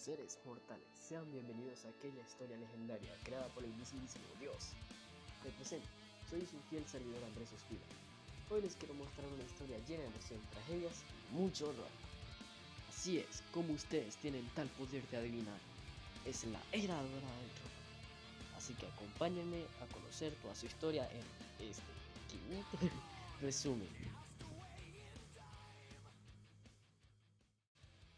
[0.00, 4.72] Seres mortales, sean bienvenidos a aquella historia legendaria creada por el mismísimo Dios.
[5.44, 5.86] Me presento,
[6.30, 7.84] soy su fiel servidor Andrés Ospina.
[8.48, 11.90] Hoy les quiero mostrar una historia llena de emoción, tragedias y mucho horror.
[12.88, 15.60] Así es, como ustedes tienen tal poder de adivinar,
[16.24, 18.56] es la era dorada del rock.
[18.56, 21.82] Así que acompáñenme a conocer toda su historia en este
[22.30, 22.78] quinto
[23.42, 23.90] resumen.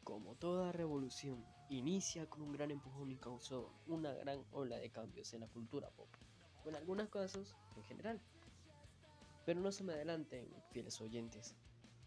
[0.05, 1.45] Como toda revolución,
[1.77, 5.91] inicia con un gran empujón y causó una gran ola de cambios en la cultura
[5.91, 6.09] pop,
[6.65, 8.21] o en algunos casos en general.
[9.47, 11.57] Pero no se me adelanten, fieles oyentes,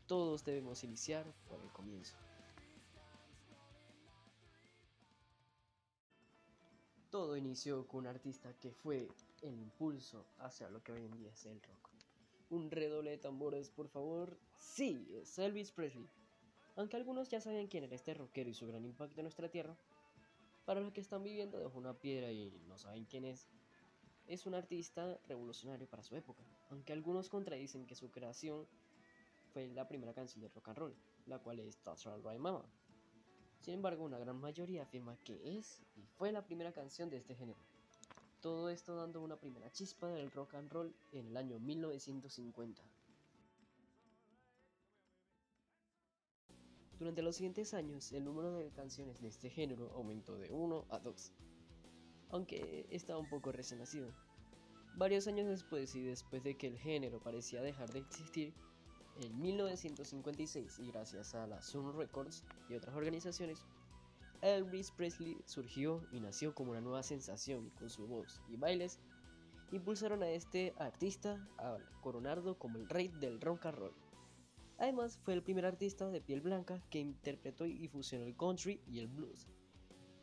[0.07, 2.15] todos debemos iniciar por el comienzo.
[7.09, 9.07] Todo inició con un artista que fue
[9.41, 11.89] el impulso hacia lo que hoy en día es el rock.
[12.49, 14.37] Un redoble de tambores, por favor.
[14.57, 16.07] Sí, es Elvis Presley.
[16.75, 19.75] Aunque algunos ya saben quién era este rockero y su gran impacto en nuestra tierra,
[20.65, 23.47] para los que están viviendo debajo una piedra y no saben quién es,
[24.27, 28.67] es un artista revolucionario para su época, aunque algunos contradicen que su creación
[29.53, 30.95] fue la primera canción de rock and roll,
[31.27, 32.65] la cual es That's Right Mama.
[33.61, 37.35] Sin embargo, una gran mayoría afirma que es y fue la primera canción de este
[37.35, 37.59] género.
[38.41, 42.81] Todo esto dando una primera chispa del rock and roll en el año 1950.
[46.99, 50.99] Durante los siguientes años, el número de canciones de este género aumentó de 1 a
[50.99, 51.31] 2,
[52.29, 54.13] aunque estaba un poco recién nacido.
[54.95, 58.53] Varios años después y después de que el género parecía dejar de existir,
[59.21, 63.65] en 1956 y gracias a la Sun Records y otras organizaciones,
[64.41, 68.99] Elvis Presley surgió y nació como una nueva sensación con su voz y bailes
[69.71, 74.04] impulsaron a este artista a coronarlo como el rey del rock and roll.
[74.77, 78.99] Además, fue el primer artista de piel blanca que interpretó y fusionó el country y
[78.99, 79.47] el blues,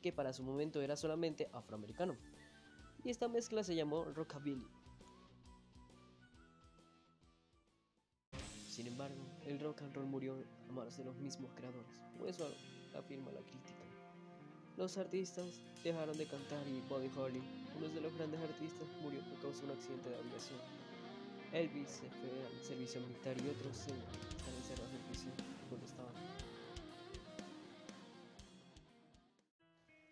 [0.03, 2.17] que para su momento era solamente afroamericano.
[3.05, 4.67] Y esta mezcla se llamó rockabilly.
[8.69, 10.34] Sin embargo, el rock and roll murió
[10.69, 11.91] a manos de los mismos creadores,
[12.21, 12.48] o eso
[12.94, 13.82] afirma la crítica.
[14.77, 17.43] Los artistas dejaron de cantar y Buddy Holly,
[17.77, 20.81] uno de los grandes artistas, murió por causa de un accidente de aviación.
[21.53, 26.13] Elvis se fue al servicio militar y otros se están encerrados en estaban.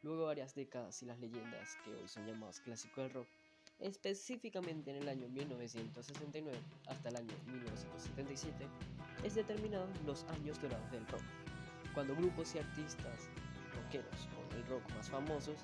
[0.03, 3.29] Luego varias décadas y las leyendas que hoy son llamados clásicos del rock,
[3.79, 6.59] específicamente en el año 1969
[6.89, 8.67] hasta el año 1977,
[9.25, 11.23] es determinado los años dorados del rock,
[11.95, 13.29] cuando grupos y artistas
[13.75, 15.57] rockeros o del rock más famosos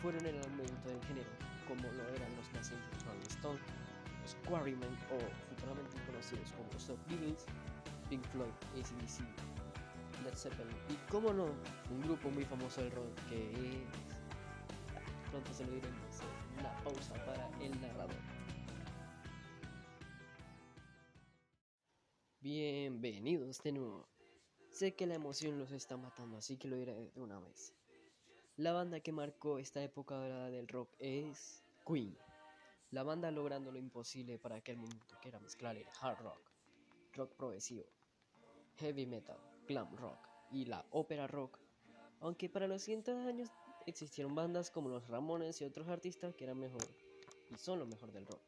[0.00, 1.30] fueron el aumento del género,
[1.66, 3.60] como lo eran los nacientes Rolling Stone,
[4.26, 7.46] los Quarrymen o futuramente conocidos como los Beatles,
[8.10, 9.20] Pink Floyd, ACDC,
[10.24, 15.30] Led Zeppelin y como no, un grupo muy famoso del rock que es...
[15.30, 16.20] Pronto se lo diremos,
[16.58, 18.16] una pausa para el narrador.
[22.40, 24.08] Bienvenidos de nuevo.
[24.72, 27.74] Sé que la emoción los está matando, así que lo diré de una vez.
[28.56, 32.16] La banda que marcó esta época dorada del rock es Queen.
[32.92, 36.40] La banda logrando lo imposible para aquel momento que era mezclar el hard rock,
[37.14, 37.84] rock progresivo,
[38.76, 40.18] heavy metal, glam rock
[40.52, 41.58] y la ópera rock.
[42.20, 43.50] Aunque para los siguientes años
[43.86, 46.86] existieron bandas como los Ramones y otros artistas que eran mejor
[47.50, 48.40] y son lo mejor del rock.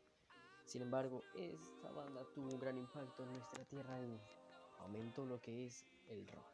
[0.67, 4.21] Sin embargo, esta banda tuvo un gran impacto en nuestra tierra y
[4.79, 6.47] aumentó lo que es el rock.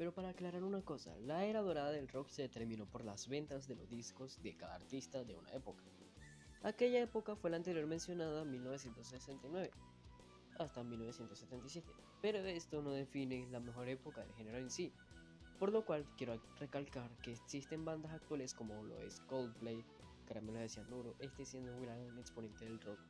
[0.00, 3.68] Pero para aclarar una cosa, la era dorada del rock se determinó por las ventas
[3.68, 5.82] de los discos de cada artista de una época.
[6.62, 9.70] Aquella época fue la anterior mencionada 1969
[10.58, 11.86] hasta 1977,
[12.22, 14.90] pero esto no define la mejor época del género en sí,
[15.58, 19.84] por lo cual quiero recalcar que existen bandas actuales como lo es Coldplay,
[20.26, 23.00] Caramelo de Cianuro, este siendo un gran exponente del rock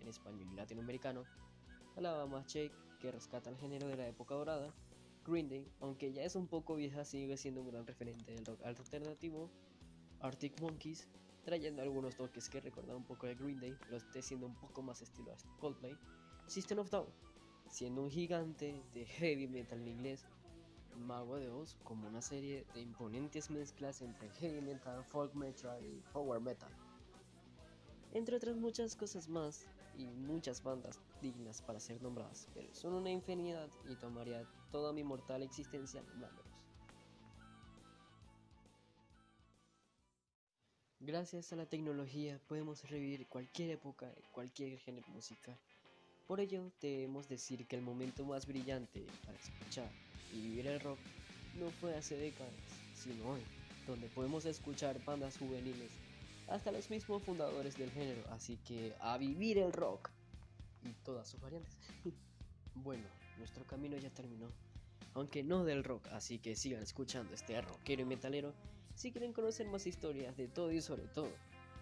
[0.00, 1.26] en español y latinoamericano,
[1.94, 4.72] Alabama Shake, que rescata el género de la época dorada,
[5.28, 8.64] Green Day, aunque ya es un poco vieja, sigue siendo un gran referente del rock
[8.64, 9.50] alternativo,
[10.20, 11.06] Arctic Monkeys,
[11.44, 14.82] trayendo algunos toques que recuerdan un poco de Green Day, pero esté siendo un poco
[14.82, 15.96] más estilo Coldplay,
[16.46, 17.06] System of Down,
[17.68, 20.26] siendo un gigante de heavy metal en inglés,
[20.96, 26.02] Mago de Oz como una serie de imponentes mezclas entre heavy metal, folk metal y
[26.12, 26.70] power metal.
[28.14, 29.66] Entre otras muchas cosas más
[29.98, 35.02] y muchas bandas dignas para ser nombradas, pero son una infinidad y tomaría toda mi
[35.02, 36.46] mortal existencia nombrándolos.
[41.00, 45.56] Gracias a la tecnología podemos revivir cualquier época cualquier género musical.
[46.26, 49.90] Por ello debemos decir que el momento más brillante para escuchar
[50.34, 50.98] y vivir el rock
[51.58, 52.52] no fue hace décadas,
[52.94, 53.40] sino hoy,
[53.86, 55.90] donde podemos escuchar bandas juveniles
[56.48, 60.10] hasta los mismos fundadores del género, así que a vivir el rock
[60.84, 61.76] y todas sus variantes.
[62.74, 63.06] bueno,
[63.38, 64.50] nuestro camino ya terminó,
[65.14, 68.54] aunque no del rock, así que sigan escuchando este rockero y metalero
[68.98, 71.30] si quieren conocer más historias de todo y sobre todo,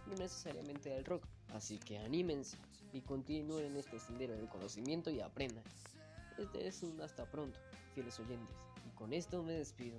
[0.06, 1.24] no necesariamente del rock,
[1.54, 2.58] así que anímense
[2.92, 5.64] y continúen este sendero del conocimiento y aprendan.
[6.36, 7.58] Este es un hasta pronto,
[7.94, 8.54] fieles oyentes,
[8.86, 9.98] y con esto me despido.